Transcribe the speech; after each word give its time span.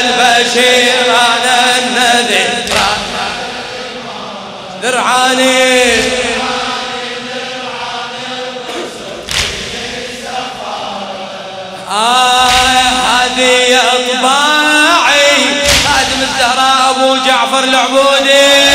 البشير 0.00 1.06
أنا 1.10 1.78
النذير. 1.78 2.46
درعاني. 4.82 5.96
آه 11.90 12.48
هذه 12.86 13.76
أطباعي. 13.76 15.36
خادم 15.84 16.20
الزهراء 16.22 16.90
أبو 16.90 17.16
جعفر 17.16 17.64
العبودي. 17.64 18.65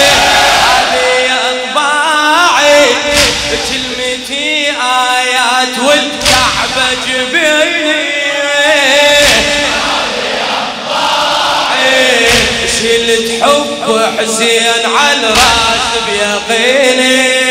شلت 12.81 13.43
حب 13.43 14.01
حسين 14.17 14.85
على 14.85 15.27
الراس 15.27 15.91
بيقيني. 16.07 17.41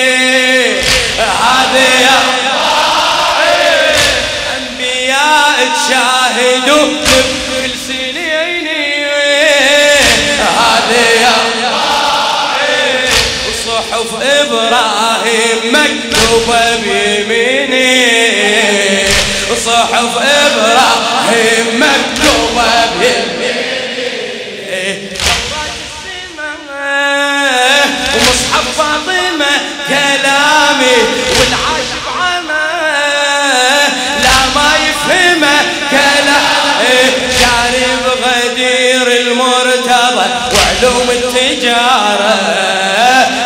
هذه 1.18 2.08
أنبياء 4.56 5.56
تشاهدوا 5.74 6.86
كل 7.48 7.70
سنيني 7.86 9.04
هذه 10.40 11.26
صحف 13.66 14.10
إبراهيم 14.22 15.58
مكتوبة 15.64 16.76
وعلوم 40.82 41.10
التجارة 41.10 42.38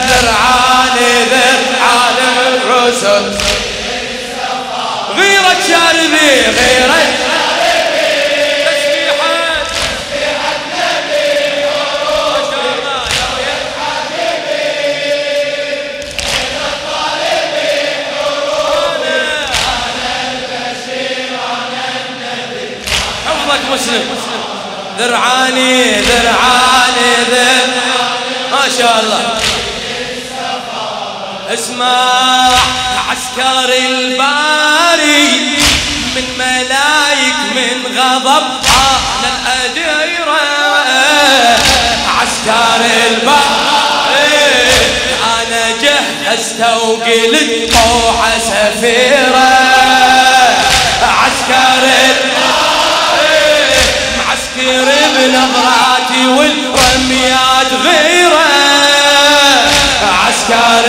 ذرعاني 0.09 1.13
ذرعان 1.31 2.19
الرسل. 2.47 3.39
غيرة 5.17 5.57
شاربي 5.69 6.31
غيرة 6.59 6.95
مسلم. 23.75 24.24
ذرعاني 24.99 26.01
ذرعاني 26.01 27.15
ذر 27.31 27.69
ما 28.53 28.69
شاء 28.79 29.01
الله. 29.01 29.39
اسمع 31.55 32.51
عسكر 33.11 33.69
الباري 33.89 35.59
من 36.17 36.27
ملايك 36.39 37.39
من 37.55 37.99
غضب 37.99 38.47
على 38.67 39.29
الأديرة. 39.35 40.45
عسكر 42.21 42.81
الباري 43.11 44.45
أنا 45.25 45.65
جهزت 45.83 46.61
وقلت 46.61 47.73
طوعة 47.73 48.39
سفيرة. 48.39 49.74
معسكر 55.35 55.45
بنظراتي 55.45 56.27
والرميات 56.27 57.73
غيره. 57.85 58.49
عسكر 60.27 60.85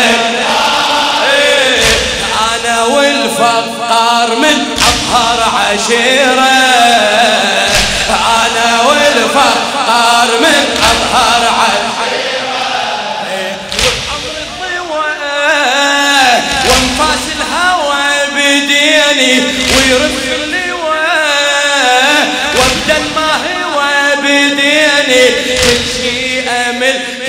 أنا 2.54 2.84
والفقار 2.84 4.36
من 4.36 4.76
اطهر 4.78 5.40
عشيره. 5.56 6.56
أنا 8.10 8.82
والفقار 8.82 10.30
من 10.42 10.64
اطهر 10.84 11.44
عشيره. 11.60 12.56
الضوء 14.42 14.98
وانفاس 16.64 17.24
الهوى 17.36 18.06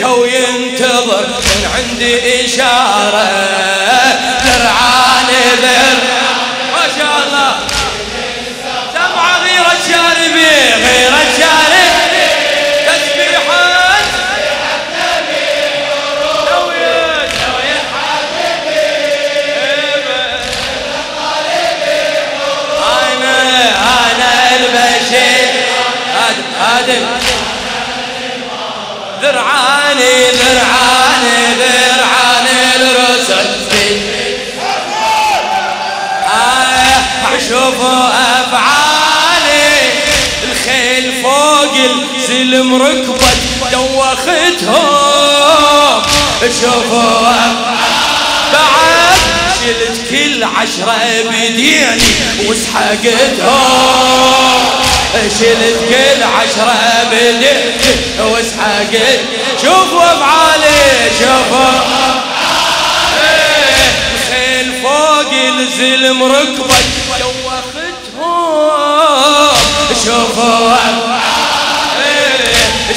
امل 0.06 0.15
كو 0.15 0.25
ينتظر 0.25 1.27
من 1.27 1.71
عندي 1.75 2.44
إشارة. 2.44 3.28
درعاني 4.44 5.43
ذر 5.62 5.99
ما 6.72 6.84
شاء 6.99 7.15
الله. 7.27 7.59
سمع 8.95 9.39
غير 9.39 9.66
الشاربي 9.81 10.55
غير 10.84 11.12
الشاربي 11.27 12.27
تسبيحات. 12.87 13.66
آدم 26.78 27.16
الرسل 32.81 33.47
آه 36.33 37.01
الخيل 40.45 41.23
فوق 41.23 41.75
ركبت 42.83 43.37
دوختهم. 43.73 44.87
شوفوا 46.61 47.21
بعد 48.53 49.17
شلت 49.61 49.99
كل 50.11 50.45
عشرة 50.45 50.97
بديني 51.23 52.03
وسحقتهم. 52.47 53.77
شلت 55.22 55.78
كل 55.88 56.22
عشرة 56.22 57.09
بديني 57.12 57.94
وسحقت 58.21 59.21
شوفوا 59.62 60.04
افعالي 60.04 61.10
شوفوا. 61.19 61.81
الخيل 64.15 64.69
فوق 64.82 65.32
الزلم 65.59 66.22
ركبت 66.22 66.87
دوختهم 68.16 69.50
شوفوا 70.04 70.77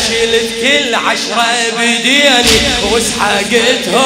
شلت 0.07 0.49
كل 0.61 0.95
عشرة 0.95 1.47
بديني 1.77 2.57
وسحقتهم 2.91 3.99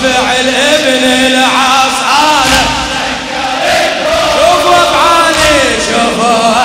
فعل 0.04 0.48
ابن 0.50 1.04
العاص 1.28 1.98
أنا 2.20 2.62
شوفوا 4.34 4.76
أفعالي 4.76 5.60
شوفوا 5.86 6.64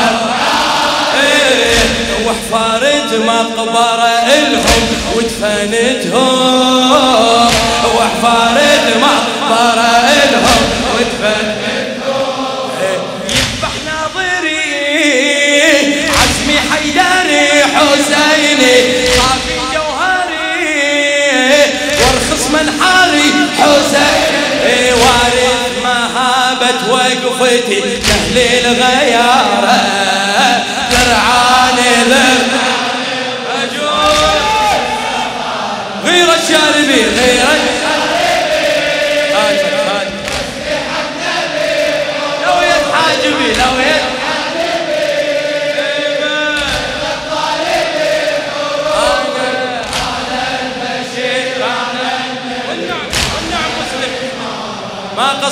وحفرت 2.27 3.15
مقبرة 3.15 4.09
إلهم 4.39 4.83
ودفنتهم 5.17 6.91
وحفرت 7.97 8.87
مقبرة 8.97 9.91
إلهم 10.13 10.63
ودفنتهم 10.95 11.68
الحسين 23.59 24.93
وارث 24.93 25.73
مهابة 25.85 26.81
وقفتي 26.91 27.81
لأهل 28.35 28.67
الغيارة 28.67 29.79
درعان 30.91 31.79
ذنب. 32.11 32.53
غير 36.05 36.29
الشاربي 36.35 37.03
غير 37.05 37.43
الشاربي. 37.43 37.79
لو 42.45 42.57
يتحاجبي 42.63 43.49
لو 43.55 43.75
يتحاجبي 43.81 43.98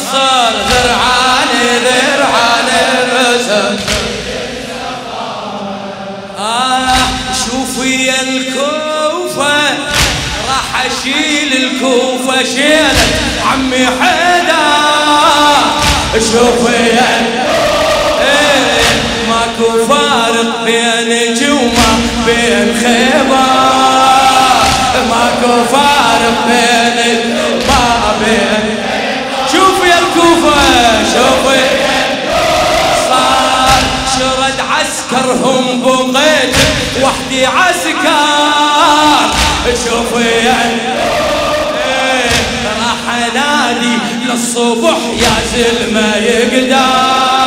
قصر 0.06 0.53
ذرعاني 0.69 1.79
ذرعاني 1.85 2.81
الرسل 3.03 3.79
آه 6.38 6.88
شوفي 7.47 8.11
الكوفة 8.23 9.58
راح 10.49 10.85
أشيل 10.87 11.53
الكوفة 11.64 12.43
شيلت 12.43 12.97
عمي 13.53 13.87
حدا 13.87 14.67
شوفي 16.14 16.76
إيه 18.20 18.82
ماكو 19.29 19.87
فارق 19.88 20.64
بينك 20.64 21.50
وما 21.50 21.99
بين 22.26 22.75
خيبة 22.81 23.47
ماكو 25.11 25.64
فارق 25.73 26.47
بينك 26.47 27.25
عسكرهم 35.06 35.82
بقيت 36.12 36.56
وحدي 37.02 37.46
عسكر 37.46 38.06
شوفي 39.84 40.25
إيه، 40.25 40.50
راح 42.64 43.14
انادي 43.14 43.98
للصبح 44.25 44.98
يا 45.22 45.34
زلمه 45.54 46.16
يقدر 46.16 47.45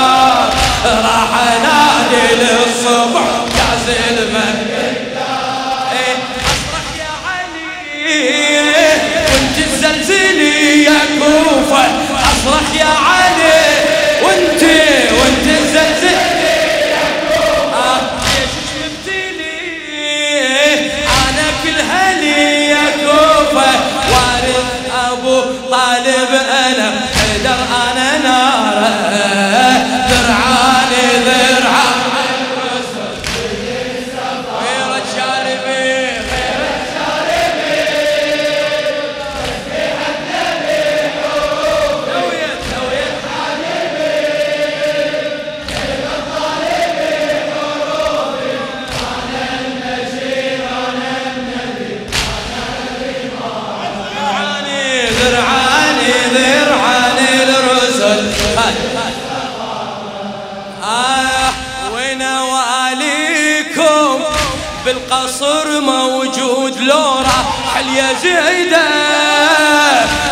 بالقصر 64.94 65.82
موجود 65.82 66.80
لورا 66.80 67.46
حلية 67.76 68.14
زيدة 68.24 68.88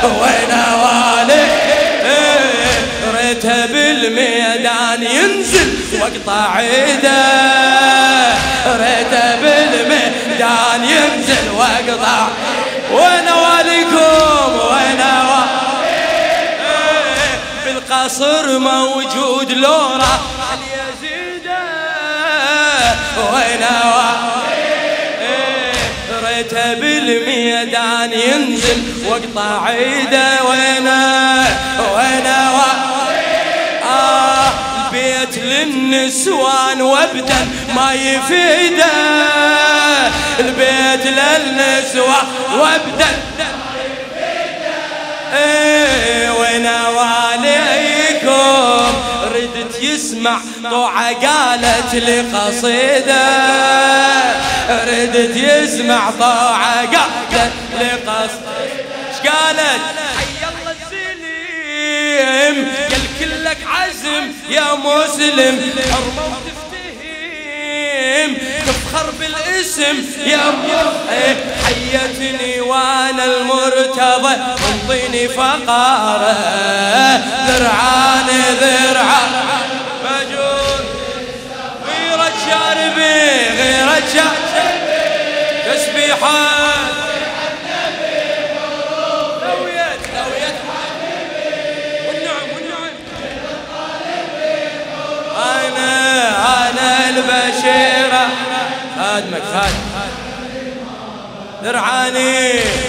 وين 0.04 0.54
والي 0.84 1.48
ريته 3.18 3.66
بالميدان 3.66 5.04
ينزل 5.04 5.78
واقطع 6.02 6.52
عيدة. 6.56 7.24
ريته 8.68 9.36
بالميدان 9.36 10.84
ينزل 10.84 11.50
واقطع 11.58 12.28
وين 12.92 13.30
واليكم 13.30 14.60
وين 14.72 15.02
بالقصر 17.66 18.60
موجود 18.60 19.52
لورا 19.52 20.20
حلية 20.50 20.86
زيدة 21.02 21.60
وين 23.34 23.62
والي 23.64 24.37
ريته 26.38 26.74
بالميدان 26.74 28.14
ينزل 28.14 28.84
واقطع 29.08 29.64
عيده 29.66 30.44
وينه 30.44 31.46
وينه 31.96 32.62
آه 33.84 34.50
البيت 34.86 35.38
للنسوان 35.38 36.82
وابدا 36.82 37.48
ما 37.76 37.94
يفيده. 37.94 38.86
البيت 40.40 41.06
للنسوان 41.06 42.26
وابدا 42.60 43.08
إيه 45.34 46.32
وين 46.32 46.68
واليكم 46.96 48.28
ردت 49.36 49.84
يسمع 49.84 50.40
طوعة 50.70 51.14
قالت 51.14 51.94
لي 51.94 52.22
قصيدة 52.22 53.28
ردت 54.70 55.36
يسمع 55.36 56.12
طوعة 56.20 56.82
قالت 56.82 57.54
لي 57.80 57.90
قصيدة 57.92 58.98
قالت؟ 59.26 59.82
حي 60.18 60.42
الله 60.50 60.76
السليم 60.82 62.56
قال 62.90 63.06
كلك 63.20 63.58
عزم 63.68 64.26
يا 64.50 64.74
مسلم. 64.74 65.56
حرمة 65.92 66.26
وتفتهم 66.28 67.58
تفخر 68.68 69.08
بالاسم 69.20 69.98
يا 70.26 70.54
إيه، 71.12 71.36
حيتني 71.66 72.62
وأنا 72.62 73.26
المرتضى 73.26 74.36
انطيني 74.74 75.28
فقارة. 75.28 76.38
ذرعاني 77.48 78.42
ذرعان 78.62 79.32
مجون 80.06 80.86
غيرة 81.88 82.32
شاربي 82.46 83.20
غيرة 83.58 84.04
شاربي 84.14 84.37
البشيره 97.18 98.28
خادمك 98.98 99.42
خادم 99.54 100.08
درعاني 101.64 102.87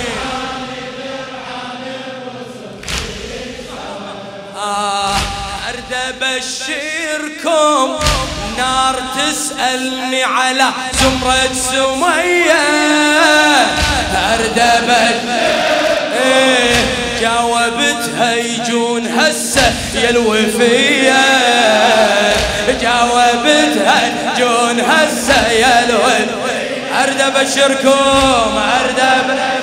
أبشركم. 6.09 7.99
نار 8.59 9.03
تسألني 9.17 10.25
على 10.25 10.65
زمرة 11.03 11.53
سمية. 11.53 12.53
أرد 14.35 14.59
إيه 16.25 16.75
جاوبتها 17.21 18.35
يجون 18.35 19.07
هسه 19.07 19.73
يا 19.95 20.11
الوفية. 20.11 21.25
جاوبتها 22.81 24.00
يجون 24.37 24.81
هسه 24.81 25.49
يا 25.50 25.85
الوفية. 25.85 26.49
أرد 27.03 27.21
أبشركم 27.21 28.59
أرد 28.59 29.00
إيه 29.00 29.58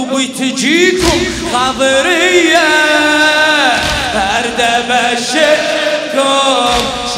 تتعقب 0.00 0.26
تجيكم 0.38 1.24
خاضرية 1.52 2.68
أرد 4.14 4.60
أبشركم 4.60 6.20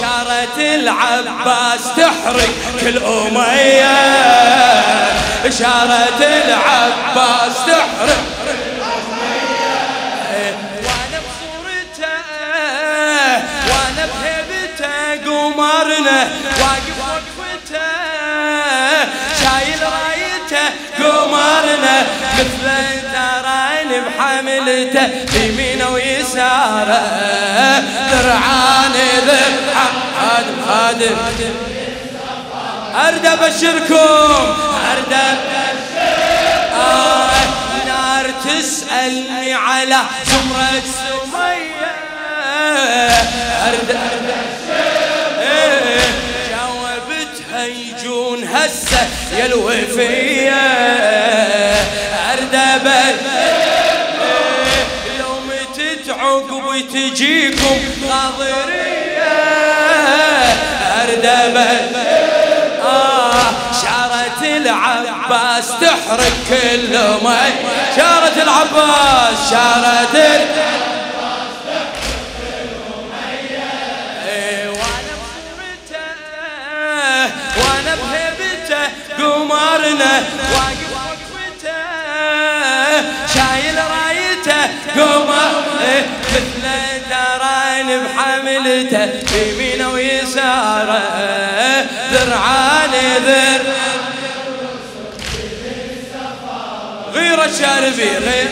شارة 0.00 0.58
العباس 0.58 1.80
تحرق 1.96 2.50
كل 2.80 2.96
أمية. 2.98 3.96
شارة 5.58 6.20
العباس 6.20 7.56
تحرق. 7.66 8.22
وأنا 13.68 14.06
بهيبته 14.06 14.94
قمرنا 15.26 16.20
واقف 16.60 16.91
شايل 22.42 22.62
رايته 22.62 22.62
قمرنا 22.62 22.82
مثل 22.82 23.02
تراني 23.12 23.99
بحملته 24.00 25.06
يمينه 25.44 25.88
ويساره. 25.88 27.02
درعان 28.12 28.92
ذرعان 29.26 30.46
خادم 30.66 31.16
خادم. 31.16 31.54
أرد 33.06 33.26
أبشركم. 33.26 34.32
أرد 34.92 35.12
آه 36.76 37.30
نار 37.87 38.26
تسألني 38.44 39.54
على 39.54 40.00
زمرة 40.26 40.82
سمية. 40.99 41.92
أرد 43.66 43.90
أرد 43.96 44.30
جاوبتها 46.50 47.62
يجون 47.66 48.40
هسه 48.49 49.02
يا 49.38 49.46
الوفية. 49.46 50.62
تتعقب 56.40 56.88
تجيكم 56.92 57.78
قاضرية 58.10 59.22
أردبت 61.02 61.96
آه 62.84 63.32
شارة 63.82 64.56
العباس 64.56 65.68
تحرق 65.68 66.32
كل 66.48 66.98
مي 67.24 67.52
شارة 67.96 68.42
العباس 68.42 69.50
شارة 69.50 70.08
العباس 70.12 70.72
وأنا 77.56 77.94
بهيبته 77.94 78.92
قمرنا 79.18 80.22
قمر 84.96 85.52
مثل 86.32 86.64
دران 87.11 88.04
بحملته 88.04 89.08
يمينه 89.37 89.88
ويساره 89.88 91.02
ذرعان 92.12 92.90
ذر 93.26 93.62
غير 97.14 97.44
الشاربي 97.44 98.11
غير 98.18 98.49